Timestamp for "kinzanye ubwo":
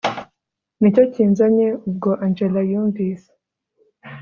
1.13-2.09